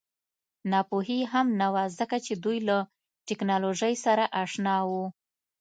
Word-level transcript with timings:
ناپوهي 0.71 1.19
هم 1.31 1.47
نه 1.61 1.67
وه 1.73 1.83
ځکه 1.99 2.17
چې 2.25 2.33
دوی 2.43 2.57
له 2.69 2.77
ټکنالوژۍ 3.27 3.93
سره 4.05 4.23
اشنا 4.43 4.75
وو 4.89 5.05